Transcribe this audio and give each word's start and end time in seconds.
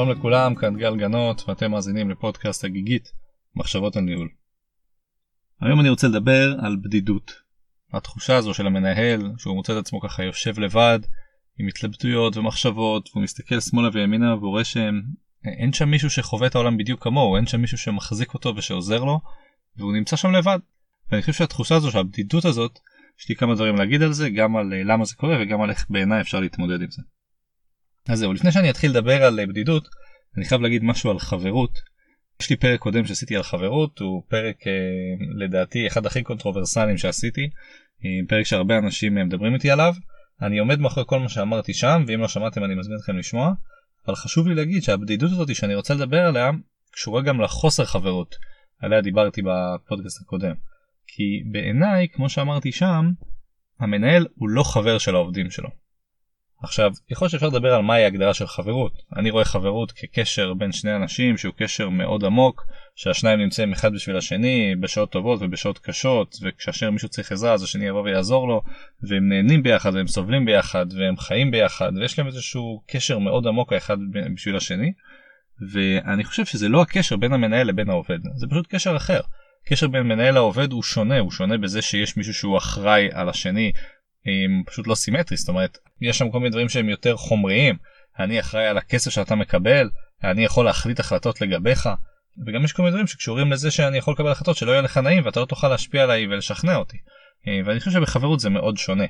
שלום 0.00 0.10
לכולם, 0.10 0.54
כאן 0.54 0.76
גל 0.76 0.96
גנות 0.96 1.48
ואתם 1.48 1.70
מאזינים 1.70 2.10
לפודקאסט 2.10 2.64
הגיגית 2.64 3.12
מחשבות 3.56 3.96
על 3.96 4.02
ניהול. 4.02 4.28
היום 5.60 5.80
אני 5.80 5.88
רוצה 5.88 6.08
לדבר 6.08 6.54
על 6.62 6.76
בדידות. 6.84 7.32
התחושה 7.92 8.36
הזו 8.36 8.54
של 8.54 8.66
המנהל 8.66 9.32
שהוא 9.38 9.54
מוצא 9.54 9.72
את 9.72 9.78
עצמו 9.78 10.00
ככה 10.00 10.24
יושב 10.24 10.58
לבד 10.58 10.98
עם 11.58 11.66
התלבטויות 11.66 12.36
ומחשבות 12.36 13.08
והוא 13.12 13.22
מסתכל 13.22 13.60
שמאלה 13.60 13.88
וימינה 13.92 14.36
והוא 14.36 14.50
רואה 14.50 14.64
שאין 14.64 15.72
שם 15.72 15.88
מישהו 15.88 16.10
שחווה 16.10 16.46
את 16.46 16.54
העולם 16.54 16.76
בדיוק 16.76 17.02
כמוהו 17.04 17.36
אין 17.36 17.46
שם 17.46 17.60
מישהו 17.60 17.78
שמחזיק 17.78 18.34
אותו 18.34 18.52
ושעוזר 18.56 19.04
לו 19.04 19.20
והוא 19.76 19.92
נמצא 19.92 20.16
שם 20.16 20.30
לבד. 20.30 20.58
ואני 21.10 21.22
חושב 21.22 21.32
שהתחושה 21.32 21.74
הזו 21.74 21.90
שהבדידות 21.90 22.44
הזאת 22.44 22.78
יש 23.18 23.28
לי 23.28 23.36
כמה 23.36 23.54
דברים 23.54 23.76
להגיד 23.76 24.02
על 24.02 24.12
זה 24.12 24.30
גם 24.30 24.56
על 24.56 24.74
למה 24.84 25.04
זה 25.04 25.14
קורה 25.14 25.36
וגם 25.40 25.62
על 25.62 25.70
איך 25.70 25.86
בעיניי 25.90 26.20
אפשר 26.20 26.40
להתמודד 26.40 26.82
עם 26.82 26.90
זה. 26.90 27.02
אז 28.08 28.18
זהו, 28.18 28.32
לפני 28.32 28.52
שאני 28.52 28.70
אתחיל 28.70 28.90
לדבר 28.90 29.24
על 29.24 29.46
בדידות, 29.46 29.88
אני 30.36 30.44
חייב 30.44 30.60
להגיד 30.60 30.84
משהו 30.84 31.10
על 31.10 31.18
חברות. 31.18 31.78
יש 32.40 32.50
לי 32.50 32.56
פרק 32.56 32.80
קודם 32.80 33.04
שעשיתי 33.04 33.36
על 33.36 33.42
חברות, 33.42 33.98
הוא 33.98 34.22
פרק 34.28 34.66
אה, 34.66 34.72
לדעתי 35.36 35.86
אחד 35.86 36.06
הכי 36.06 36.22
קונטרוברסליים 36.22 36.98
שעשיתי, 36.98 37.50
אה, 38.04 38.10
פרק 38.28 38.46
שהרבה 38.46 38.78
אנשים 38.78 39.18
אה, 39.18 39.24
מדברים 39.24 39.54
איתי 39.54 39.70
עליו. 39.70 39.94
אני 40.42 40.58
עומד 40.58 40.80
מאחורי 40.80 41.06
כל 41.08 41.18
מה 41.18 41.28
שאמרתי 41.28 41.74
שם, 41.74 42.04
ואם 42.06 42.20
לא 42.20 42.28
שמעתם 42.28 42.64
אני 42.64 42.74
מזמין 42.74 42.96
אתכם 42.98 43.16
לשמוע, 43.16 43.52
אבל 44.06 44.14
חשוב 44.14 44.48
לי 44.48 44.54
להגיד 44.54 44.82
שהבדידות 44.82 45.30
הזאת 45.30 45.54
שאני 45.54 45.74
רוצה 45.74 45.94
לדבר 45.94 46.20
עליה, 46.20 46.50
קשורה 46.92 47.22
גם 47.22 47.40
לחוסר 47.40 47.84
חברות, 47.84 48.36
עליה 48.80 49.00
דיברתי 49.00 49.42
בפודקאסט 49.42 50.22
הקודם. 50.22 50.54
כי 51.06 51.42
בעיניי, 51.52 52.08
כמו 52.12 52.28
שאמרתי 52.28 52.72
שם, 52.72 53.10
המנהל 53.80 54.26
הוא 54.34 54.48
לא 54.48 54.62
חבר 54.62 54.98
של 54.98 55.14
העובדים 55.14 55.50
שלו. 55.50 55.68
עכשיו, 56.62 56.92
יכול 57.10 57.24
להיות 57.24 57.32
שאפשר 57.32 57.46
לדבר 57.46 57.74
על 57.74 57.82
מהי 57.82 58.04
ההגדרה 58.04 58.34
של 58.34 58.46
חברות. 58.46 58.92
אני 59.16 59.30
רואה 59.30 59.44
חברות 59.44 59.92
כקשר 59.92 60.54
בין 60.54 60.72
שני 60.72 60.96
אנשים 60.96 61.36
שהוא 61.36 61.54
קשר 61.56 61.88
מאוד 61.88 62.24
עמוק, 62.24 62.66
שהשניים 62.96 63.40
נמצאים 63.40 63.72
אחד 63.72 63.92
בשביל 63.92 64.16
השני 64.16 64.74
בשעות 64.80 65.12
טובות 65.12 65.38
ובשעות 65.42 65.78
קשות, 65.78 66.36
וכאשר 66.42 66.90
מישהו 66.90 67.08
צריך 67.08 67.32
עזרה 67.32 67.52
אז 67.52 67.62
השני 67.62 67.86
יבוא 67.86 68.02
ויעזור 68.02 68.48
לו, 68.48 68.62
והם 69.02 69.28
נהנים 69.28 69.62
ביחד 69.62 69.94
והם 69.94 70.06
סובלים 70.06 70.44
ביחד 70.44 70.86
והם 70.98 71.16
חיים 71.16 71.50
ביחד, 71.50 71.92
ויש 72.00 72.18
להם 72.18 72.26
איזשהו 72.26 72.82
קשר 72.86 73.18
מאוד 73.18 73.46
עמוק 73.46 73.72
האחד 73.72 73.96
בשביל 74.34 74.56
השני. 74.56 74.92
ואני 75.72 76.24
חושב 76.24 76.44
שזה 76.44 76.68
לא 76.68 76.82
הקשר 76.82 77.16
בין 77.16 77.32
המנהל 77.32 77.66
לבין 77.66 77.90
העובד, 77.90 78.18
זה 78.36 78.46
פשוט 78.50 78.66
קשר 78.74 78.96
אחר. 78.96 79.20
קשר 79.66 79.88
בין 79.88 80.02
מנהל 80.02 80.34
לעובד 80.34 80.72
הוא 80.72 80.82
שונה, 80.82 81.18
הוא 81.18 81.30
שונה 81.30 81.58
בזה 81.58 81.82
שיש 81.82 82.16
מישהו 82.16 82.34
שהוא 82.34 82.58
אחראי 82.58 83.08
על 83.12 83.28
השני, 83.28 83.72
הם 84.26 84.62
פשוט 84.66 84.86
לא 84.86 84.94
סימטרי 84.94 85.36
זאת 85.36 85.48
אומרת 85.48 85.78
יש 86.00 86.18
שם 86.18 86.30
כל 86.30 86.38
מיני 86.38 86.50
דברים 86.50 86.68
שהם 86.68 86.88
יותר 86.88 87.16
חומריים 87.16 87.76
אני 88.18 88.40
אחראי 88.40 88.66
על 88.66 88.78
הכסף 88.78 89.10
שאתה 89.10 89.34
מקבל 89.34 89.90
אני 90.24 90.44
יכול 90.44 90.64
להחליט 90.64 91.00
החלטות 91.00 91.40
לגביך 91.40 91.88
וגם 92.46 92.64
יש 92.64 92.72
כל 92.72 92.82
מיני 92.82 92.90
דברים 92.90 93.06
שקשורים 93.06 93.52
לזה 93.52 93.70
שאני 93.70 93.98
יכול 93.98 94.14
לקבל 94.14 94.30
החלטות 94.30 94.56
שלא 94.56 94.72
יהיה 94.72 94.82
לך 94.82 94.98
נעים 94.98 95.24
ואתה 95.24 95.40
לא 95.40 95.44
תוכל 95.44 95.68
להשפיע 95.68 96.02
עליי 96.02 96.26
ולשכנע 96.26 96.76
אותי 96.76 96.96
אה, 97.48 97.60
ואני 97.66 97.78
חושב 97.78 97.90
שבחברות 97.90 98.40
זה 98.40 98.50
מאוד 98.50 98.76
שונה. 98.76 99.04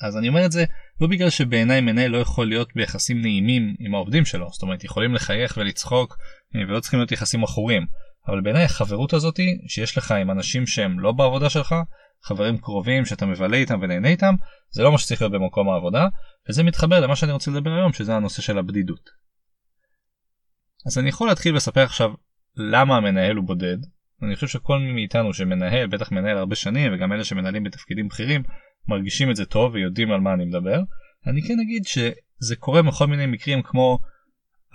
אז 0.00 0.16
אני 0.16 0.28
אומר 0.28 0.46
את 0.46 0.52
זה 0.52 0.64
לא 1.00 1.06
בגלל 1.06 1.30
שבעיניי 1.30 1.80
מנהל 1.80 2.10
לא 2.10 2.18
יכול 2.18 2.48
להיות 2.48 2.68
ביחסים 2.74 3.20
נעימים 3.20 3.74
עם 3.78 3.94
העובדים 3.94 4.24
שלו 4.24 4.48
זאת 4.52 4.62
אומרת 4.62 4.84
יכולים 4.84 5.14
לחייך 5.14 5.56
ולצחוק 5.56 6.16
אה, 6.56 6.60
ולא 6.68 6.80
צריכים 6.80 7.00
להיות 7.00 7.12
יחסים 7.12 7.44
עכורים 7.44 7.86
אבל 8.28 8.40
בעיניי 8.40 8.64
החברות 8.64 9.12
הזאתי 9.12 9.58
שיש 9.68 9.98
לך 9.98 10.12
עם 10.12 10.30
אנשים 10.30 10.66
שהם 10.66 11.00
לא 11.00 11.12
בעבודה 11.12 11.50
שלך 11.50 11.74
חברים 12.22 12.58
קרובים 12.58 13.04
שאתה 13.04 13.26
מבלה 13.26 13.56
איתם 13.56 13.78
ונהנה 13.82 14.08
איתם 14.08 14.34
זה 14.70 14.82
לא 14.82 14.92
מה 14.92 14.98
שצריך 14.98 15.22
להיות 15.22 15.32
במקום 15.32 15.68
העבודה 15.68 16.08
וזה 16.48 16.62
מתחבר 16.62 17.00
למה 17.00 17.16
שאני 17.16 17.32
רוצה 17.32 17.50
לדבר 17.50 17.70
היום 17.70 17.92
שזה 17.92 18.16
הנושא 18.16 18.42
של 18.42 18.58
הבדידות. 18.58 19.10
אז 20.86 20.98
אני 20.98 21.08
יכול 21.08 21.28
להתחיל 21.28 21.56
לספר 21.56 21.82
עכשיו 21.82 22.10
למה 22.56 22.96
המנהל 22.96 23.36
הוא 23.36 23.46
בודד. 23.46 23.76
אני 24.22 24.34
חושב 24.34 24.46
שכל 24.46 24.78
מי 24.78 24.92
מאיתנו 24.92 25.34
שמנהל 25.34 25.86
בטח 25.86 26.12
מנהל 26.12 26.38
הרבה 26.38 26.54
שנים 26.54 26.94
וגם 26.94 27.12
אלה 27.12 27.24
שמנהלים 27.24 27.64
בתפקידים 27.64 28.08
בכירים 28.08 28.42
מרגישים 28.88 29.30
את 29.30 29.36
זה 29.36 29.46
טוב 29.46 29.74
ויודעים 29.74 30.12
על 30.12 30.20
מה 30.20 30.34
אני 30.34 30.44
מדבר. 30.44 30.80
אני 31.26 31.42
כן 31.42 31.54
אגיד 31.62 31.84
שזה 31.84 32.56
קורה 32.56 32.82
בכל 32.82 33.06
מיני 33.06 33.26
מקרים 33.26 33.62
כמו 33.62 33.98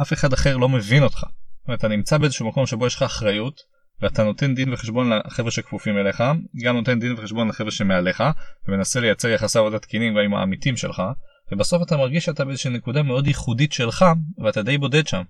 אף 0.02 0.14
אחד 0.14 0.34
אחר 0.34 0.58
לא 0.58 0.70
מבין 0.70 1.04
אותך. 1.04 1.20
זאת 1.20 1.68
אומרת, 1.68 1.80
אתה 1.80 1.88
נמצא 1.88 2.18
באיזשהו 2.18 2.48
מקום 2.48 2.66
שבו 2.66 2.88
יש 2.88 2.96
לך 2.96 3.04
אחריות 3.04 3.62
ואתה 4.02 4.24
נותן 4.24 4.56
דין 4.56 4.74
וחשבון 4.74 5.14
לחבר'ה 5.14 5.52
שכפופים 5.52 5.98
אליך, 5.98 6.24
גם 6.64 6.76
נותן 6.76 7.00
דין 7.00 7.14
וחשבון 7.14 7.48
לחבר'ה 7.48 7.72
שמעליך, 7.72 8.24
ומנסה 8.68 9.00
לייצר 9.00 9.28
יחסי 9.28 9.60
עבודה 9.60 9.80
תקינים 9.80 10.14
גם 10.14 10.20
עם 10.20 10.34
העמיתים 10.34 10.78
שלך, 10.78 11.04
ובסוף 11.52 11.84
אתה 11.84 11.98
מרגיש 11.98 12.26
שאתה 12.26 12.46
באיזושהי 12.46 12.72
נקודה 12.72 13.04
מאוד 13.04 13.28
ייחודית 13.28 13.72
שלך, 13.72 14.06
ואתה 14.44 14.62
די 14.62 14.78
בודד 14.78 15.08
שם. 15.08 15.22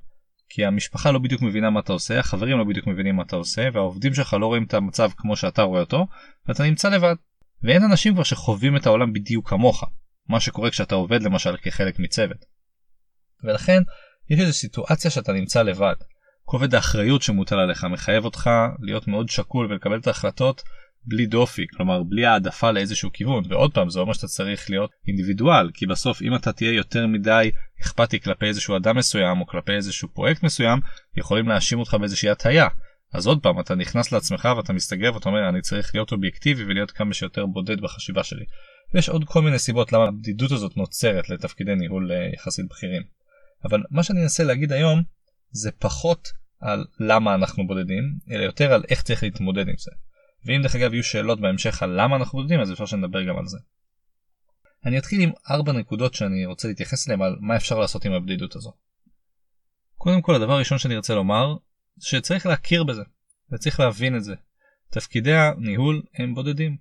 כי 0.50 0.66
המשפחה 0.66 1.12
לא 1.12 1.20
בדיוק 1.20 1.42
מבינה 1.42 1.70
מה 1.70 1.80
אתה 1.80 1.94
עושה, 1.94 2.20
החברים 2.20 2.58
לא 2.58 2.64
בדיוק 2.64 2.88
מבינים 2.88 3.16
מה 3.16 3.24
אתה 3.24 3.36
עושה, 3.36 3.70
והעובדים 3.74 4.14
שלך 4.14 4.34
לא 4.34 4.46
רואים 4.46 4.64
את 4.64 4.74
המצב 4.74 5.10
כמו 5.18 5.36
שאתה 5.36 5.62
רואה 5.62 5.80
אותו, 5.80 6.08
ואתה 6.48 6.64
נמצא 6.64 6.90
לבד. 6.90 7.16
ואין 7.64 7.84
אנשים 7.84 8.14
כבר 8.14 8.24
שחווים 8.24 8.78
את 8.78 8.86
העולם 8.86 9.14
בדיוק 9.14 9.50
כמוך, 9.50 9.84
מה 10.30 10.40
שקורה 10.40 10.70
כשאתה 10.70 10.96
עובד 10.96 11.22
למשל 11.22 11.58
כחלק 11.58 12.00
מצוות. 12.00 12.46
ולכן, 13.44 13.82
יש 14.30 14.40
איזו 14.40 14.54
סיטואציה 14.54 15.12
שאתה 15.12 15.34
נמצא 15.34 15.62
לבד. 15.62 15.96
כובד 16.52 16.76
האחריות 16.76 17.22
שמוטל 17.22 17.60
עליך 17.60 17.84
מחייב 17.84 18.26
אותך 18.26 18.50
להיות 18.82 19.08
מאוד 19.08 19.30
שקול 19.30 19.72
ולקבל 19.72 20.00
את 20.00 20.08
ההחלטות 20.08 20.62
בלי 21.06 21.26
דופי 21.26 21.66
כלומר 21.76 22.04
בלי 22.04 22.26
העדפה 22.26 22.72
לאיזשהו 22.72 23.10
כיוון 23.14 23.44
ועוד 23.50 23.74
פעם 23.74 23.90
זה 23.90 24.00
אומר 24.00 24.14
שאתה 24.14 24.28
צריך 24.28 24.70
להיות 24.70 24.92
אינדיבידואל 25.08 25.72
כי 25.74 25.86
בסוף 25.86 26.22
אם 26.22 26.36
אתה 26.36 26.54
תהיה 26.54 26.72
יותר 26.72 27.08
מדי 27.08 27.52
אכפתי 27.82 28.20
כלפי 28.20 28.46
איזשהו 28.46 28.78
אדם 28.78 28.98
מסוים 28.98 29.42
או 29.42 29.48
כלפי 29.48 29.72
איזשהו 29.72 30.08
פרויקט 30.14 30.44
מסוים 30.44 30.80
יכולים 31.18 31.48
להאשים 31.48 31.80
אותך 31.80 31.94
באיזושהי 31.94 32.30
הטיה. 32.30 32.68
אז 33.14 33.28
עוד 33.28 33.40
פעם 33.44 33.60
אתה 33.60 33.76
נכנס 33.76 34.12
לעצמך 34.12 34.50
ואתה 34.58 34.74
מסתגר 34.74 35.14
ואתה 35.14 35.30
אומר 35.30 35.50
אני 35.50 35.62
צריך 35.62 35.96
להיות 35.96 36.12
אובייקטיבי 36.12 36.64
ולהיות 36.64 36.92
כמה 36.92 37.14
שיותר 37.14 37.46
בודד 37.46 37.82
בחשיבה 37.82 38.24
שלי. 38.24 38.46
ויש 38.94 39.10
עוד 39.10 39.24
כל 39.26 39.42
מיני 39.42 39.60
סיבות 39.60 39.94
למה 39.94 40.04
הבדידות 40.04 40.52
הזאת 40.52 40.78
נוצרת 40.78 41.30
לתפקידי 41.30 41.76
ניהול 41.76 42.12
אה, 42.12 42.30
יחסית 42.34 42.66
בכירים. 42.70 43.02
אבל 43.64 43.84
מה 43.92 44.04
שאני 44.04 44.24
אנסה 44.24 44.44
להגיד 44.44 44.72
היום 44.72 45.04
זה 45.52 45.72
פחות 45.72 46.41
על 46.62 46.86
למה 47.00 47.36
אנחנו 47.36 47.68
בודדים, 47.68 48.04
אלא 48.32 48.44
יותר 48.44 48.74
על 48.74 48.84
איך 48.90 49.02
צריך 49.02 49.24
להתמודד 49.24 49.68
עם 49.68 49.78
זה. 49.78 49.92
ואם 50.46 50.62
דרך 50.62 50.76
אגב 50.76 50.94
יהיו 50.94 51.04
שאלות 51.04 51.42
בהמשך 51.42 51.84
על 51.84 52.02
למה 52.02 52.16
אנחנו 52.16 52.40
בודדים 52.40 52.60
אז 52.60 52.72
אפשר 52.72 52.86
שנדבר 52.86 53.24
גם 53.24 53.38
על 53.38 53.48
זה. 53.48 53.58
אני 54.86 54.98
אתחיל 54.98 55.22
עם 55.22 55.32
ארבע 55.50 55.72
נקודות 55.72 56.14
שאני 56.14 56.46
רוצה 56.46 56.68
להתייחס 56.68 57.08
אליהן 57.08 57.22
על 57.22 57.36
מה 57.40 57.56
אפשר 57.56 57.80
לעשות 57.80 58.06
עם 58.06 58.12
הבדידות 58.14 58.56
הזו. 58.56 58.74
קודם 59.98 60.22
כל 60.22 60.36
הדבר 60.36 60.54
הראשון 60.54 60.78
שאני 60.78 60.98
רוצה 60.98 61.16
לומר 61.16 61.56
שצריך 62.00 62.46
להכיר 62.46 62.84
בזה 62.84 63.04
וצריך 63.52 63.80
להבין 63.80 64.16
את 64.16 64.24
זה. 64.24 64.36
תפקידי 64.90 65.34
הניהול 65.34 66.02
הם 66.18 66.36
בודדים. 66.36 66.78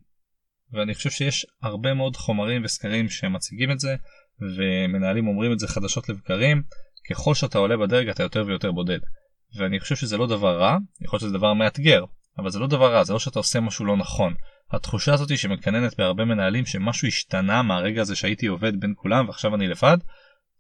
ואני 0.73 0.95
חושב 0.95 1.11
שיש 1.11 1.47
הרבה 1.63 1.95
מאוד 1.95 2.17
חומרים 2.17 2.65
וסקרים 2.65 3.09
שמציגים 3.09 3.71
את 3.71 3.81
זה 3.81 3.97
ומנהלים 4.41 5.29
אומרים 5.29 5.53
את 5.53 5.59
זה 5.59 5.69
חדשות 5.69 6.09
לבקרים 6.09 6.63
ככל 7.11 7.35
שאתה 7.35 7.59
עולה 7.59 7.77
בדרג 7.77 8.09
אתה 8.09 8.23
יותר 8.23 8.45
ויותר 8.47 8.73
בודד. 8.73 8.99
ואני 9.57 9.81
חושב 9.81 9.97
שזה 9.97 10.17
לא 10.17 10.27
דבר 10.27 10.59
רע, 10.59 10.77
יכול 11.01 11.17
להיות 11.17 11.21
שזה 11.21 11.39
דבר 11.39 11.55
מאתגר, 11.55 12.05
אבל 12.39 12.51
זה 12.51 12.59
לא 12.59 12.67
דבר 12.67 12.95
רע, 12.95 13.05
זה 13.05 13.13
לא 13.13 13.19
שאתה 13.19 13.39
עושה 13.39 13.61
משהו 13.61 13.85
לא 13.85 13.97
נכון. 13.97 14.35
התחושה 14.73 15.15
הזאת 15.15 15.39
שמקננת 15.39 15.97
בהרבה 15.99 16.25
מנהלים 16.25 16.67
שמשהו 16.67 17.09
השתנה 17.09 17.63
מהרגע 17.63 18.03
הזה 18.03 18.17
שהייתי 18.17 18.47
עובד 18.47 18.81
בין 18.81 18.95
כולם 18.97 19.29
ועכשיו 19.29 19.55
אני 19.55 19.69
לבד, 19.69 19.99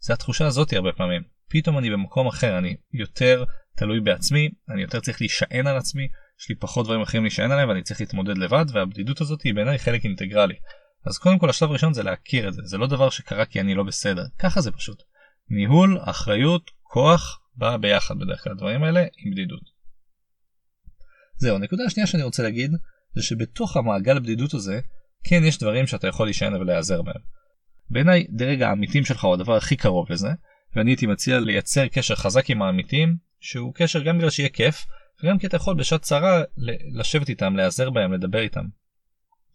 זה 0.00 0.12
התחושה 0.12 0.46
הזאת 0.46 0.72
הרבה 0.72 0.92
פעמים. 0.92 1.22
פתאום 1.48 1.78
אני 1.78 1.90
במקום 1.90 2.26
אחר, 2.26 2.58
אני 2.58 2.76
יותר 2.92 3.44
תלוי 3.76 4.00
בעצמי, 4.00 4.48
אני 4.68 4.82
יותר 4.82 5.00
צריך 5.00 5.20
להישען 5.20 5.66
על 5.66 5.76
עצמי, 5.76 6.08
יש 6.40 6.48
לי 6.48 6.54
פחות 6.54 6.86
דברים 6.86 7.02
אחרים 7.02 7.22
להישען 7.22 7.50
עליהם 7.50 7.68
ואני 7.68 7.82
צריך 7.82 8.00
להתמודד 8.00 8.38
לבד 8.38 8.64
והבדידות 8.72 9.20
הזאת 9.20 9.42
היא 9.42 9.54
בעיניי 9.54 9.78
חלק 9.78 10.04
אינטגרלי. 10.04 10.54
אז 11.06 11.18
קודם 11.18 11.38
כל 11.38 11.50
השלב 11.50 11.70
הראשון 11.70 11.92
זה 11.92 12.02
להכיר 12.02 12.48
את 12.48 12.54
זה, 12.54 12.62
זה 12.64 12.78
לא 12.78 12.86
דבר 12.86 13.10
שקרה 13.10 13.44
כי 13.44 13.60
אני 13.60 13.74
לא 13.74 13.82
בסדר, 13.82 14.24
ככה 14.38 14.60
זה 14.60 14.70
פשוט. 14.72 15.02
ניהול, 15.50 15.98
אחריות, 16.02 16.70
כוח, 16.82 17.39
בא 17.54 17.76
ביחד 17.76 18.18
בדרך 18.18 18.44
כלל 18.44 18.52
הדברים 18.52 18.82
האלה 18.82 19.00
עם 19.00 19.32
בדידות. 19.32 19.62
זהו, 21.36 21.56
הנקודה 21.56 21.84
השנייה 21.84 22.06
שאני 22.06 22.22
רוצה 22.22 22.42
להגיד 22.42 22.70
זה 23.14 23.22
שבתוך 23.22 23.76
המעגל 23.76 24.16
הבדידות 24.16 24.54
הזה 24.54 24.80
כן 25.24 25.44
יש 25.44 25.58
דברים 25.58 25.86
שאתה 25.86 26.08
יכול 26.08 26.26
להישען 26.26 26.54
ולהיעזר 26.54 27.02
בהם. 27.02 27.22
בעיניי 27.90 28.26
דרג 28.30 28.62
העמיתים 28.62 29.04
שלך 29.04 29.24
הוא 29.24 29.34
הדבר 29.34 29.56
הכי 29.56 29.76
קרוב 29.76 30.12
לזה 30.12 30.28
ואני 30.76 30.90
הייתי 30.90 31.06
מציע 31.06 31.40
לייצר 31.40 31.88
קשר 31.88 32.14
חזק 32.14 32.50
עם 32.50 32.62
העמיתים 32.62 33.16
שהוא 33.40 33.74
קשר 33.74 34.02
גם 34.02 34.18
בגלל 34.18 34.30
שיהיה 34.30 34.48
כיף 34.48 34.86
וגם 35.22 35.38
כי 35.38 35.46
אתה 35.46 35.56
יכול 35.56 35.76
בשעת 35.76 36.02
צרה 36.02 36.42
לשבת 36.98 37.28
איתם 37.28 37.56
להיעזר 37.56 37.90
בהם 37.90 38.12
לדבר 38.12 38.40
איתם. 38.40 38.64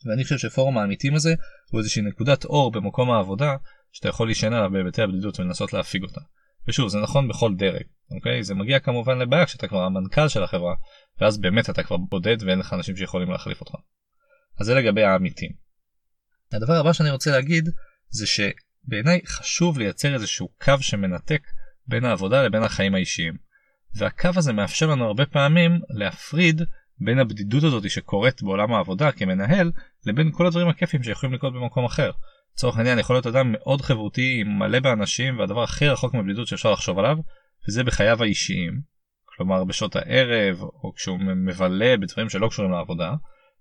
ואני 0.05 0.23
חושב 0.23 0.37
שפורום 0.37 0.77
העמיתים 0.77 1.15
הזה 1.15 1.35
הוא 1.71 1.79
איזושהי 1.79 2.01
נקודת 2.01 2.45
אור 2.45 2.71
במקום 2.71 3.11
העבודה 3.11 3.55
שאתה 3.91 4.09
יכול 4.09 4.27
להישען 4.27 4.53
עליו 4.53 4.69
בהיבטי 4.71 5.01
הבדידות 5.01 5.39
ולנסות 5.39 5.73
להפיג 5.73 6.03
אותה. 6.03 6.21
ושוב 6.67 6.89
זה 6.89 6.99
נכון 6.99 7.27
בכל 7.27 7.55
דרג 7.55 7.83
אוקיי 8.11 8.43
זה 8.43 8.55
מגיע 8.55 8.79
כמובן 8.79 9.17
לבעיה 9.17 9.45
כשאתה 9.45 9.67
כבר 9.67 9.81
המנכ"ל 9.81 10.27
של 10.27 10.43
החברה 10.43 10.75
ואז 11.21 11.37
באמת 11.37 11.69
אתה 11.69 11.83
כבר 11.83 11.97
בודד 11.97 12.43
ואין 12.43 12.59
לך 12.59 12.73
אנשים 12.73 12.95
שיכולים 12.97 13.31
להחליף 13.31 13.61
אותך. 13.61 13.73
אז 14.59 14.65
זה 14.65 14.75
לגבי 14.75 15.03
העמיתים. 15.03 15.51
הדבר 16.51 16.73
הבא 16.73 16.93
שאני 16.93 17.11
רוצה 17.11 17.31
להגיד 17.31 17.69
זה 18.09 18.25
שבעיניי 18.27 19.21
חשוב 19.25 19.79
לייצר 19.79 20.13
איזשהו 20.13 20.49
קו 20.61 20.73
שמנתק 20.81 21.41
בין 21.87 22.05
העבודה 22.05 22.43
לבין 22.43 22.63
החיים 22.63 22.95
האישיים. 22.95 23.33
והקו 23.95 24.29
הזה 24.35 24.53
מאפשר 24.53 24.87
לנו 24.87 25.05
הרבה 25.05 25.25
פעמים 25.25 25.79
להפריד 25.89 26.61
בין 26.99 27.19
הבדידות 27.19 27.63
הזאת 27.63 27.89
שקורית 27.89 28.43
בעולם 28.43 28.73
העבודה 28.73 29.11
כמנהל 29.11 29.71
לבין 30.05 30.31
כל 30.31 30.47
הדברים 30.47 30.67
הכיפים 30.67 31.03
שיכולים 31.03 31.33
לקרות 31.33 31.53
במקום 31.53 31.85
אחר. 31.85 32.11
לצורך 32.55 32.77
העניין 32.77 32.99
יכול 32.99 33.15
להיות 33.15 33.27
אדם 33.27 33.51
מאוד 33.51 33.81
חברותי 33.81 34.43
מלא 34.43 34.79
באנשים 34.79 35.39
והדבר 35.39 35.63
הכי 35.63 35.87
רחוק 35.87 36.13
מבדידות 36.13 36.47
שאפשר 36.47 36.71
לחשוב 36.71 36.99
עליו 36.99 37.17
וזה 37.67 37.83
בחייו 37.83 38.23
האישיים. 38.23 38.81
כלומר 39.25 39.63
בשעות 39.63 39.95
הערב 39.95 40.61
או 40.61 40.93
כשהוא 40.95 41.19
מבלה 41.19 41.97
בדברים 41.97 42.29
שלא 42.29 42.47
קשורים 42.47 42.71
לעבודה. 42.71 43.13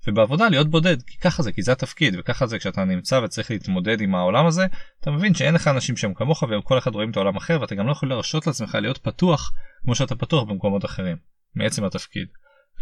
ובעבודה 0.06 0.48
להיות 0.48 0.70
בודד 0.70 1.02
כי 1.02 1.18
ככה 1.18 1.42
זה 1.42 1.52
כי 1.52 1.62
זה 1.62 1.72
התפקיד 1.72 2.14
וככה 2.18 2.46
זה 2.46 2.58
כשאתה 2.58 2.84
נמצא 2.84 3.20
וצריך 3.24 3.50
להתמודד 3.50 4.00
עם 4.00 4.14
העולם 4.14 4.46
הזה 4.46 4.66
אתה 5.00 5.10
מבין 5.10 5.34
שאין 5.34 5.54
לך 5.54 5.68
אנשים 5.68 5.96
שהם 5.96 6.14
כמוך 6.14 6.42
והם 6.42 6.62
כל 6.62 6.78
אחד 6.78 6.94
רואים 6.94 7.10
את 7.10 7.16
העולם 7.16 7.36
אחר 7.36 7.60
ואתה 7.60 7.74
גם 7.74 7.86
לא 7.86 7.92
יכול 7.92 8.08
להרשות 8.08 8.46
לעצמך 8.46 8.74
להיות 8.74 8.98
פתוח 8.98 9.52
כמו 9.84 9.94
שאתה 9.94 10.14
פתוח 10.14 10.44
במקומות 10.44 10.84
אחרים 10.84 11.16
מעצם 11.54 11.84
התפקיד. 11.84 12.28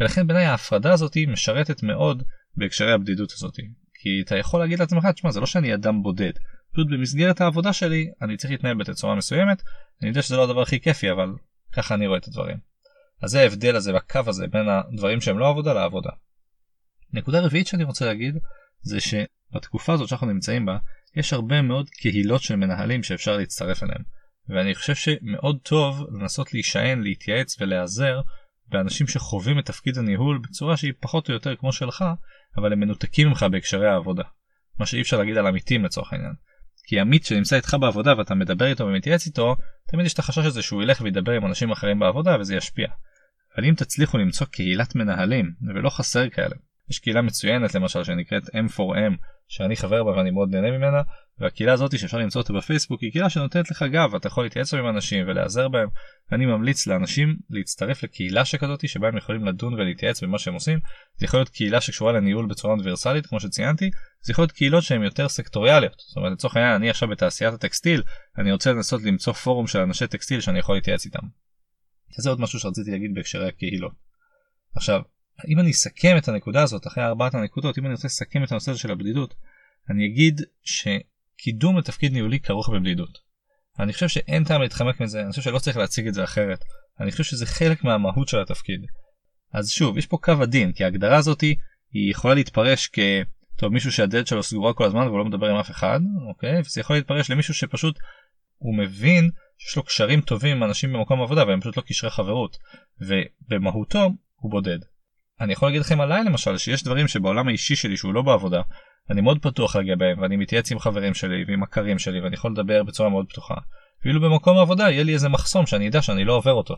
ולכן 0.00 0.26
בעיניי 0.26 0.46
ההפרדה 0.46 0.92
הזאת 0.92 1.16
משרתת 1.28 1.82
מאוד 1.82 2.22
בהקשרי 2.56 2.92
הבדידות 2.92 3.32
הזאת 3.32 3.56
כי 4.02 4.22
אתה 4.24 4.36
יכול 4.36 4.60
להגיד 4.60 4.78
לעצמך 4.78 5.06
תשמע 5.06 5.30
זה 5.30 5.40
לא 5.40 5.46
שאני 5.46 5.74
אדם 5.74 6.02
בודד 6.02 6.32
פשוט 6.72 6.86
במסגרת 6.90 7.40
העבודה 7.40 7.72
שלי 7.72 8.10
אני 8.22 8.36
צריך 8.36 8.50
להתנהל 8.50 8.74
בתצורה 8.74 9.14
מסוימת 9.14 9.62
אני 10.02 10.08
יודע 10.08 10.22
שזה 10.22 10.36
לא 10.36 10.44
הדבר 10.44 10.62
הכי 10.62 10.80
כיפי 10.80 11.10
אבל 11.10 11.28
ככה 11.72 11.94
אני 11.94 12.06
רואה 12.06 12.18
את 12.18 12.28
הדברים. 12.28 12.56
אז 13.22 13.30
זה 13.30 13.40
ההבדל 13.40 13.76
הזה 13.76 13.94
והקו 13.94 14.20
הזה 14.26 14.46
בין 14.46 14.68
הדברים 14.68 15.20
שהם 15.20 15.38
לא 15.38 15.48
עבודה 15.48 15.72
לעבודה. 15.72 16.10
נקודה 17.12 17.40
רביעית 17.40 17.66
שאני 17.66 17.84
רוצה 17.84 18.06
להגיד 18.06 18.38
זה 18.82 18.98
שבתקופה 19.00 19.92
הזאת 19.92 20.08
שאנחנו 20.08 20.26
נמצאים 20.26 20.66
בה 20.66 20.76
יש 21.16 21.32
הרבה 21.32 21.62
מאוד 21.62 21.88
קהילות 21.90 22.42
של 22.42 22.56
מנהלים 22.56 23.02
שאפשר 23.02 23.36
להצטרף 23.36 23.82
אליהם 23.82 24.02
ואני 24.48 24.74
חושב 24.74 24.94
שמאוד 24.94 25.58
טוב 25.62 26.06
לנסות 26.12 26.54
להישען 26.54 27.02
להתייעץ 27.02 27.60
ולהיעזר 27.60 28.20
באנשים 28.72 29.06
שחווים 29.06 29.58
את 29.58 29.66
תפקיד 29.66 29.98
הניהול 29.98 30.38
בצורה 30.38 30.76
שהיא 30.76 30.92
פחות 31.00 31.28
או 31.28 31.34
יותר 31.34 31.56
כמו 31.56 31.72
שלך 31.72 32.04
אבל 32.56 32.72
הם 32.72 32.80
מנותקים 32.80 33.28
ממך 33.28 33.46
בהקשרי 33.50 33.88
העבודה 33.88 34.22
מה 34.78 34.86
שאי 34.86 35.00
אפשר 35.00 35.18
להגיד 35.18 35.36
על 35.36 35.46
עמיתים 35.46 35.84
לצורך 35.84 36.12
העניין. 36.12 36.32
כי 36.86 37.00
עמית 37.00 37.24
שנמצא 37.24 37.56
איתך 37.56 37.76
בעבודה 37.80 38.18
ואתה 38.18 38.34
מדבר 38.34 38.66
איתו 38.66 38.84
ומתייעץ 38.84 39.26
איתו 39.26 39.56
תמיד 39.88 40.06
יש 40.06 40.14
את 40.14 40.18
החשש 40.18 40.44
הזה 40.44 40.62
שהוא 40.62 40.82
ילך 40.82 41.00
וידבר 41.00 41.32
עם 41.32 41.46
אנשים 41.46 41.70
אחרים 41.70 41.98
בעבודה 41.98 42.36
וזה 42.40 42.56
ישפיע. 42.56 42.88
אבל 43.56 43.64
אם 43.64 43.74
תצליחו 43.74 44.18
למצוא 44.18 44.46
קהילת 44.46 44.94
מנהלים 44.94 45.52
ולא 45.74 45.90
חסר 45.90 46.28
כאלה 46.28 46.54
יש 46.90 46.98
קהילה 46.98 47.22
מצוינת 47.22 47.74
למשל 47.74 48.04
שנקראת 48.04 48.42
M4M 48.42 49.16
שאני 49.52 49.76
חבר 49.76 50.04
בה 50.04 50.10
ואני 50.10 50.30
מאוד 50.30 50.50
נהנה 50.54 50.70
ממנה 50.70 51.02
והקהילה 51.38 51.72
הזאת 51.72 51.98
שאפשר 51.98 52.18
למצוא 52.18 52.40
אותה 52.40 52.52
בפייסבוק 52.52 53.00
היא 53.00 53.12
קהילה 53.12 53.30
שנותנת 53.30 53.70
לך 53.70 53.82
גב 53.82 54.14
אתה 54.14 54.26
יכול 54.26 54.44
להתייעץ 54.44 54.74
עם 54.74 54.88
אנשים 54.88 55.28
ולהיעזר 55.28 55.68
בהם 55.68 55.88
ואני 56.30 56.46
ממליץ 56.46 56.86
לאנשים 56.86 57.36
להצטרף 57.50 58.02
לקהילה 58.02 58.44
שכזאת 58.44 58.88
שבה 58.88 59.08
הם 59.08 59.16
יכולים 59.16 59.44
לדון 59.44 59.74
ולהתייעץ 59.74 60.22
במה 60.22 60.38
שהם 60.38 60.54
עושים 60.54 60.78
זה 61.16 61.24
יכול 61.24 61.40
להיות 61.40 61.48
קהילה 61.48 61.80
שקשורה 61.80 62.12
לניהול 62.12 62.46
בצורה 62.46 62.74
אוניברסלית 62.74 63.26
כמו 63.26 63.40
שציינתי 63.40 63.90
זה 64.22 64.32
יכול 64.32 64.42
להיות 64.42 64.52
קהילות 64.52 64.82
שהן 64.82 65.02
יותר 65.02 65.28
סקטוריאליות 65.28 66.02
זאת 66.08 66.16
אומרת 66.16 66.32
לצורך 66.32 66.56
העניין 66.56 66.74
אני 66.74 66.90
עכשיו 66.90 67.08
בתעשיית 67.08 67.54
הטקסטיל 67.54 68.02
אני 68.38 68.52
רוצה 68.52 68.72
לנסות 68.72 69.02
למצוא 69.02 69.32
פורום 69.32 69.66
של 69.66 69.78
אנשי 69.78 70.06
טקסטיל 70.06 70.40
שאני 70.40 70.58
יכול 70.58 70.74
להתייעץ 70.74 71.06
איתם. 71.06 71.26
זה 72.18 72.30
עוד 72.30 72.40
משהו 72.40 72.58
שרציתי 72.58 72.90
להגיד 72.90 73.10
בהקשרי 73.14 73.48
הקהילות. 73.48 73.92
עכשיו 74.76 75.00
אם 75.48 75.60
אני 75.60 75.70
אסכם 75.70 76.16
את 76.16 76.28
הנקודה 76.28 76.62
הזאת 76.62 76.86
אחרי 76.86 77.04
ארבעת 77.04 77.34
הנקודות 77.34 77.78
אם 77.78 77.86
אני 77.86 77.94
רוצה 77.94 78.06
לסכם 78.06 78.44
את 78.44 78.52
הנושא 78.52 78.70
הזה 78.70 78.80
של 78.80 78.90
הבדידות 78.90 79.34
אני 79.90 80.06
אגיד 80.06 80.40
שקידום 80.62 81.78
לתפקיד 81.78 82.12
ניהולי 82.12 82.40
כרוך 82.40 82.68
בבדידות. 82.68 83.18
אני 83.78 83.92
חושב 83.92 84.08
שאין 84.08 84.44
טעם 84.44 84.62
להתחמק 84.62 85.00
מזה 85.00 85.22
אני 85.22 85.30
חושב 85.30 85.42
שלא 85.42 85.58
צריך 85.58 85.76
להציג 85.76 86.06
את 86.06 86.14
זה 86.14 86.24
אחרת 86.24 86.64
אני 87.00 87.10
חושב 87.10 87.24
שזה 87.24 87.46
חלק 87.46 87.84
מהמהות 87.84 88.28
של 88.28 88.40
התפקיד. 88.40 88.86
אז 89.52 89.70
שוב 89.70 89.98
יש 89.98 90.06
פה 90.06 90.18
קו 90.22 90.32
עדין 90.42 90.72
כי 90.72 90.84
ההגדרה 90.84 91.16
הזאתי 91.16 91.56
היא 91.92 92.10
יכולה 92.10 92.34
להתפרש 92.34 92.90
כ... 92.92 92.98
טוב 93.56 93.72
מישהו 93.72 93.92
שהדלת 93.92 94.26
שלו 94.26 94.42
סגורה 94.42 94.74
כל 94.74 94.84
הזמן 94.84 95.06
והוא 95.06 95.18
לא 95.18 95.24
מדבר 95.24 95.50
עם 95.50 95.56
אף 95.56 95.70
אחד 95.70 96.00
אוקיי 96.28 96.60
וזה 96.60 96.80
יכול 96.80 96.96
להתפרש 96.96 97.30
למישהו 97.30 97.54
שפשוט 97.54 97.98
הוא 98.58 98.78
מבין 98.78 99.30
שיש 99.58 99.76
לו 99.76 99.82
קשרים 99.82 100.20
טובים 100.20 100.56
עם 100.56 100.64
אנשים 100.64 100.92
במקום 100.92 101.22
עבודה 101.22 101.46
והם 101.46 101.60
פשוט 101.60 101.76
לא 101.76 101.82
קשרי 101.82 102.10
חברות 102.10 102.58
ובמהותו 103.00 104.10
הוא 104.36 104.50
בודד. 104.50 104.78
אני 105.42 105.52
יכול 105.52 105.68
להגיד 105.68 105.80
לכם 105.80 106.00
עליי 106.00 106.24
למשל 106.24 106.58
שיש 106.58 106.82
דברים 106.82 107.08
שבעולם 107.08 107.48
האישי 107.48 107.76
שלי 107.76 107.96
שהוא 107.96 108.14
לא 108.14 108.22
בעבודה 108.22 108.62
אני 109.10 109.20
מאוד 109.20 109.38
פתוח 109.42 109.76
להגיע 109.76 109.96
בהם 109.96 110.18
ואני 110.20 110.36
מתייעץ 110.36 110.72
עם 110.72 110.78
חברים 110.78 111.14
שלי 111.14 111.44
ועם 111.48 111.60
מכרים 111.60 111.98
שלי 111.98 112.20
ואני 112.20 112.34
יכול 112.34 112.52
לדבר 112.52 112.82
בצורה 112.82 113.08
מאוד 113.08 113.26
פתוחה. 113.28 113.54
ואילו 114.04 114.20
במקום 114.20 114.58
העבודה 114.58 114.90
יהיה 114.90 115.04
לי 115.04 115.14
איזה 115.14 115.28
מחסום 115.28 115.66
שאני 115.66 115.88
אדע 115.88 116.02
שאני 116.02 116.24
לא 116.24 116.32
עובר 116.32 116.52
אותו. 116.52 116.74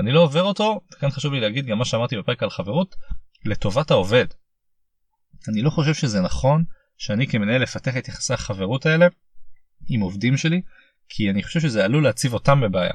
אני 0.00 0.12
לא 0.12 0.20
עובר 0.20 0.42
אותו, 0.42 0.80
כאן 1.00 1.10
חשוב 1.10 1.32
לי 1.32 1.40
להגיד 1.40 1.66
גם 1.66 1.78
מה 1.78 1.84
שאמרתי 1.84 2.16
בפרק 2.16 2.42
על 2.42 2.50
חברות, 2.50 2.94
לטובת 3.44 3.90
העובד. 3.90 4.26
אני 5.48 5.62
לא 5.62 5.70
חושב 5.70 5.94
שזה 5.94 6.20
נכון 6.20 6.64
שאני 6.98 7.26
כמנהל 7.26 7.62
אפתח 7.62 7.96
את 7.96 8.08
יחסי 8.08 8.34
החברות 8.34 8.86
האלה 8.86 9.06
עם 9.88 10.00
עובדים 10.00 10.36
שלי, 10.36 10.62
כי 11.08 11.30
אני 11.30 11.42
חושב 11.42 11.60
שזה 11.60 11.84
עלול 11.84 12.04
להציב 12.04 12.34
אותם 12.34 12.60
בבעיה. 12.60 12.94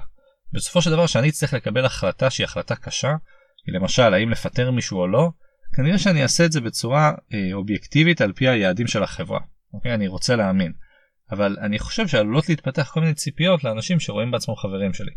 בסופו 0.54 0.82
של 0.82 0.92
דבר 0.92 1.08
שאני 1.08 1.30
אצטרך 1.30 1.54
לקבל 1.54 1.86
החלטה 1.86 2.30
שהיא 2.30 2.46
החלטה 2.46 2.76
קשה, 2.76 3.12
למשל 3.68 4.14
האם 4.14 4.30
לפטר 4.30 4.72
מישהו 4.72 5.00
או 5.00 5.08
לא, 5.08 5.30
כנראה 5.76 5.98
שאני 5.98 6.24
אעשה 6.24 6.46
את 6.46 6.52
זה 6.52 6.62
בצורה 6.62 7.12
אה, 7.34 7.54
אובייקטיבית 7.54 8.22
על 8.22 8.34
פי 8.34 8.48
היעדים 8.48 8.88
של 8.88 9.04
החברה. 9.04 9.40
אוקיי? 9.74 9.94
אני 9.94 10.08
רוצה 10.08 10.36
להאמין. 10.36 10.72
אבל 11.32 11.58
אני 11.62 11.80
חושב 11.80 12.08
שעלולות 12.08 12.50
להתפתח 12.50 12.92
כל 12.94 13.00
מיני 13.00 13.14
ציפיות 13.14 13.64
לאנשים 13.64 14.00
שרואים 14.00 14.32
בעצמם 14.32 14.56
חברים 14.56 14.94
שלי. 14.94 15.12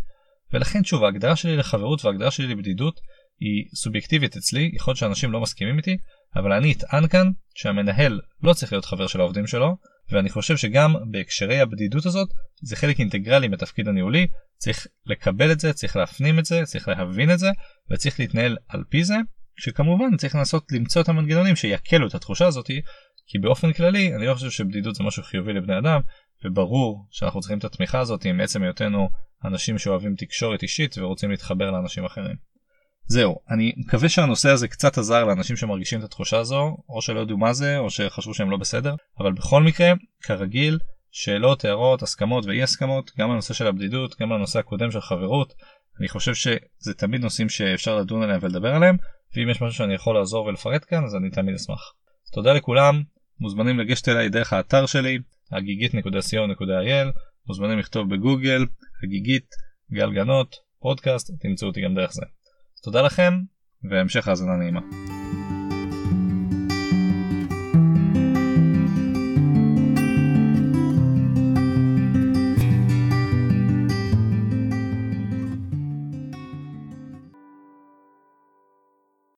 ולכן 0.52 0.84
שוב 0.84 1.04
ההגדרה 1.04 1.36
שלי 1.36 1.56
לחברות 1.56 2.04
וההגדרה 2.04 2.30
שלי 2.30 2.46
לבדידות 2.46 3.00
היא 3.40 3.64
סובייקטיבית 3.74 4.36
אצלי, 4.36 4.70
יכול 4.74 4.92
להיות 4.92 4.98
שאנשים 4.98 5.32
לא 5.32 5.40
מסכימים 5.40 5.78
איתי, 5.78 5.96
אבל 6.36 6.52
אני 6.52 6.72
אטען 6.72 7.08
כאן 7.08 7.30
שהמנהל 7.54 8.20
לא 8.42 8.52
צריך 8.52 8.72
להיות 8.72 8.84
חבר 8.84 9.06
של 9.06 9.20
העובדים 9.20 9.46
שלו, 9.46 9.76
ואני 10.12 10.30
חושב 10.30 10.56
שגם 10.56 10.94
בהקשרי 11.10 11.60
הבדידות 11.60 12.06
הזאת 12.06 12.28
זה 12.62 12.76
חלק 12.76 13.00
אינטגרלי 13.00 13.48
מתפקיד 13.48 13.88
הניהולי, 13.88 14.26
צריך 14.56 14.86
לקבל 15.06 15.52
את 15.52 15.60
זה, 15.60 15.72
צריך 15.72 15.96
להפנים 15.96 16.38
את 16.38 16.44
זה, 16.44 16.62
צריך 16.64 16.88
להבין 16.88 17.30
את 17.30 17.38
זה, 17.38 17.50
וצריך 17.90 18.20
להתנהל 18.20 18.56
על 18.68 18.84
פי 18.88 19.04
זה, 19.04 19.16
שכמובן 19.56 20.16
צריך 20.16 20.34
לנסות 20.34 20.72
למצוא 20.72 21.02
את 21.02 21.08
המנגנונים 21.08 21.56
שיקלו 21.56 22.06
את 22.06 22.14
התחושה 22.14 22.46
הזאת, 22.46 22.66
כי 23.26 23.38
באופן 23.38 23.72
כללי 23.72 24.14
אני 24.14 24.26
לא 24.26 24.34
חושב 24.34 24.50
שבדידות 24.50 24.94
זה 24.94 25.04
משהו 25.04 25.22
חיובי 25.22 25.52
לבני 25.52 25.78
אדם, 25.78 26.00
וברור 26.44 27.06
שאנחנו 27.10 27.40
צריכים 27.40 27.58
את 27.58 27.64
התמיכה 27.64 28.00
הזאת 28.00 28.26
מעצם 28.26 28.62
היותנו 28.62 29.08
אנשים 29.44 29.78
שאוהבים 29.78 30.14
תקשורת 30.18 30.62
אישית 30.62 30.98
ורוצים 30.98 31.30
להתחבר 31.30 31.70
לאנשים 31.70 32.04
אחרים. 32.04 32.51
זהו, 33.06 33.36
אני 33.50 33.72
מקווה 33.76 34.08
שהנושא 34.08 34.50
הזה 34.50 34.68
קצת 34.68 34.98
עזר 34.98 35.24
לאנשים 35.24 35.56
שמרגישים 35.56 35.98
את 35.98 36.04
התחושה 36.04 36.38
הזו, 36.38 36.76
או 36.88 37.02
שלא 37.02 37.20
ידעו 37.20 37.38
מה 37.38 37.52
זה, 37.52 37.78
או 37.78 37.90
שחשבו 37.90 38.34
שהם 38.34 38.50
לא 38.50 38.56
בסדר, 38.56 38.94
אבל 39.18 39.32
בכל 39.32 39.62
מקרה, 39.62 39.92
כרגיל, 40.22 40.78
שאלות, 41.10 41.64
הערות, 41.64 42.02
הסכמות 42.02 42.46
ואי 42.46 42.62
הסכמות, 42.62 43.10
גם 43.18 43.30
הנושא 43.30 43.54
של 43.54 43.66
הבדידות, 43.66 44.16
גם 44.20 44.32
הנושא 44.32 44.58
הקודם 44.58 44.90
של 44.90 45.00
חברות, 45.00 45.54
אני 46.00 46.08
חושב 46.08 46.34
שזה 46.34 46.94
תמיד 46.96 47.20
נושאים 47.20 47.48
שאפשר 47.48 47.96
לדון 47.96 48.22
עליהם 48.22 48.38
ולדבר 48.42 48.74
עליהם, 48.74 48.96
ואם 49.36 49.50
יש 49.50 49.62
משהו 49.62 49.76
שאני 49.76 49.94
יכול 49.94 50.14
לעזור 50.14 50.46
ולפרט 50.46 50.84
כאן, 50.88 51.04
אז 51.04 51.14
אני 51.14 51.30
תמיד 51.30 51.54
אשמח. 51.54 51.92
תודה 52.32 52.52
לכולם, 52.52 53.02
מוזמנים 53.40 53.78
לגשת 53.78 54.08
אליי 54.08 54.28
דרך 54.28 54.52
האתר 54.52 54.86
שלי, 54.86 55.18
הגיגית.co.il, 55.52 57.08
מוזמנים 57.46 57.78
לכתוב 57.78 58.14
בגוגל, 58.14 58.66
הגיגית, 59.04 59.46
גל 59.92 60.12
גנות, 60.12 60.56
פודקאסט, 60.80 61.30
תמצאו 61.40 61.68
אותי 61.68 61.80
גם 61.84 61.94
דרך 61.94 62.12
זה. 62.12 62.22
תודה 62.84 63.02
לכם, 63.02 63.32
והמשך 63.90 64.28
האזנה 64.28 64.56
נעימה. 64.56 64.80